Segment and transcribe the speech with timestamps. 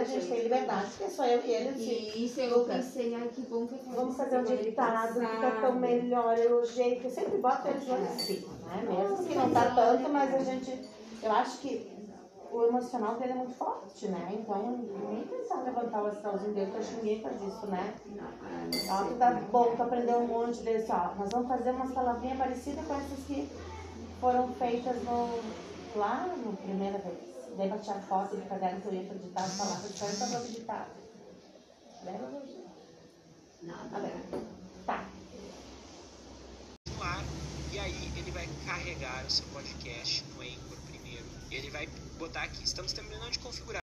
[0.00, 1.78] A gente tem liberdade, porque só eu e ele.
[1.78, 5.74] E isso eu pensei, ai que bom que eu Vamos fazer um ditado, fica tão
[5.74, 8.84] melhor, elogiei, que eu sempre boto eles lá em cima, né?
[8.88, 10.88] Mesmo que não tá tanto, mas a gente.
[11.22, 12.00] Eu acho que
[12.50, 14.28] o emocional dele é muito forte, né?
[14.32, 14.78] Então,
[15.08, 17.94] nem pensar levantar o astralzinho dele, que eu acho que ninguém faz isso, né?
[18.90, 21.14] Ó, tu tá bom, tu aprendeu um monte desse, ó.
[21.18, 23.48] Nós vamos fazer umas palavrinhas parecidas com essas que
[24.20, 25.40] foram feitas no,
[25.96, 27.30] lá no primeira vez.
[27.56, 30.88] Daí bati a foto de caderno que eu ia acreditar as palavras, só para acreditar.
[32.04, 32.42] Lembra?
[33.62, 33.96] Nada.
[33.96, 34.12] A ver.
[34.86, 35.04] Tá.
[36.96, 37.24] no ar
[37.72, 41.24] e aí ele vai carregar o seu podcast no Anchor primeiro.
[41.50, 41.86] Ele vai
[42.18, 43.80] botar aqui, estamos terminando de configurar.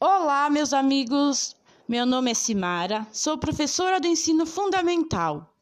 [0.00, 1.56] Olá, meus amigos.
[1.86, 5.53] Meu nome é Simara, sou professora do ensino fundamental.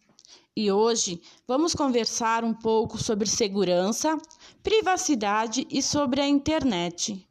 [0.54, 4.18] E hoje vamos conversar um pouco sobre segurança,
[4.62, 7.26] privacidade e sobre a internet.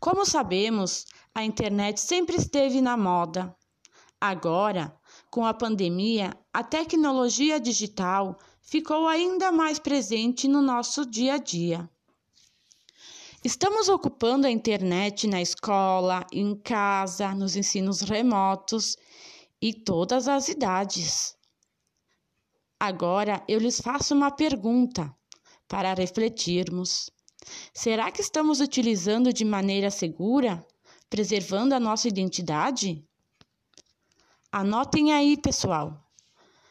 [0.00, 3.54] Como sabemos, a internet sempre esteve na moda.
[4.18, 4.98] Agora,
[5.30, 11.86] com a pandemia, a tecnologia digital ficou ainda mais presente no nosso dia a dia.
[13.44, 18.96] Estamos ocupando a internet na escola, em casa, nos ensinos remotos
[19.60, 21.36] e todas as idades.
[22.86, 25.10] Agora eu lhes faço uma pergunta
[25.66, 27.08] para refletirmos.
[27.72, 30.62] Será que estamos utilizando de maneira segura,
[31.08, 33.02] preservando a nossa identidade?
[34.52, 35.98] Anotem aí, pessoal.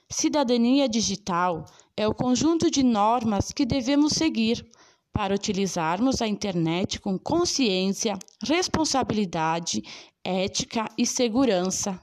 [0.08, 1.66] Cidadania digital
[1.98, 4.64] é o conjunto de normas que devemos seguir
[5.12, 9.82] para utilizarmos a internet com consciência, responsabilidade,
[10.24, 12.00] ética e segurança.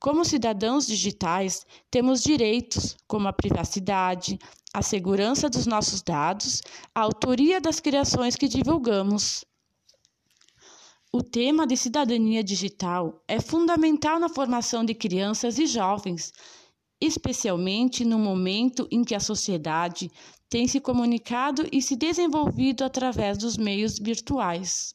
[0.00, 4.38] Como cidadãos digitais, temos direitos como a privacidade,
[4.72, 6.62] a segurança dos nossos dados,
[6.94, 9.44] a autoria das criações que divulgamos.
[11.12, 16.32] O tema de cidadania digital é fundamental na formação de crianças e jovens,
[16.98, 20.10] especialmente no momento em que a sociedade
[20.48, 24.94] tem se comunicado e se desenvolvido através dos meios virtuais.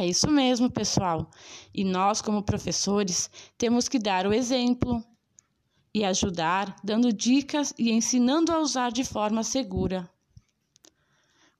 [0.00, 1.28] É isso mesmo, pessoal.
[1.74, 3.28] E nós, como professores,
[3.58, 5.02] temos que dar o exemplo
[5.92, 10.08] e ajudar, dando dicas e ensinando a usar de forma segura.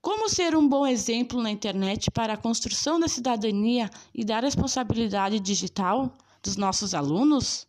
[0.00, 5.41] Como ser um bom exemplo na internet para a construção da cidadania e da responsabilidade
[5.41, 7.66] digital dos nossos alunos?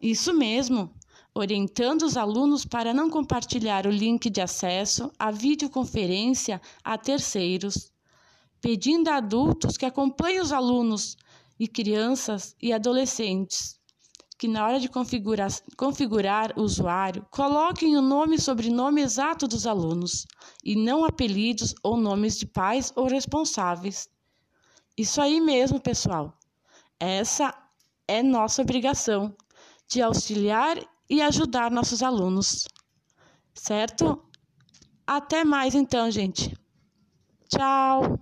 [0.00, 0.94] Isso mesmo,
[1.34, 7.92] orientando os alunos para não compartilhar o link de acesso à videoconferência a terceiros
[8.64, 11.18] pedindo a adultos que acompanhem os alunos
[11.60, 13.78] e crianças e adolescentes
[14.38, 19.66] que na hora de configurar, configurar o usuário, coloquem o nome e sobrenome exato dos
[19.66, 20.26] alunos
[20.64, 24.08] e não apelidos ou nomes de pais ou responsáveis.
[24.96, 26.32] Isso aí mesmo, pessoal.
[26.98, 27.54] Essa
[28.08, 29.36] é nossa obrigação
[29.86, 32.66] de auxiliar e ajudar nossos alunos.
[33.54, 34.24] Certo?
[35.06, 36.56] Até mais então, gente.
[37.46, 38.18] Tchau!